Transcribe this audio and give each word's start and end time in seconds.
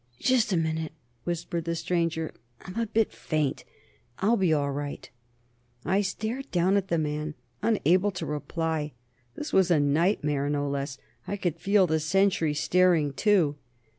"Just... 0.17 0.51
a 0.51 0.57
moment," 0.57 0.93
whispered 1.25 1.65
the 1.65 1.75
stranger. 1.75 2.31
"I'm 2.61 2.79
a 2.79 2.87
bit 2.87 3.11
faint.... 3.13 3.63
I'll 4.17 4.35
be 4.35 4.51
all 4.51 4.71
right...." 4.71 5.07
I 5.85 6.01
stared 6.01 6.49
down 6.49 6.75
at 6.75 6.87
the 6.87 6.97
man, 6.97 7.35
unable 7.61 8.09
to 8.13 8.25
reply. 8.25 8.93
This 9.35 9.53
was 9.53 9.69
a 9.69 9.79
nightmare; 9.79 10.49
no 10.49 10.67
less. 10.67 10.97
I 11.27 11.37
could 11.37 11.59
feel 11.59 11.85
the 11.85 11.99
sentry 11.99 12.55
staring, 12.55 13.13
too. 13.13 13.57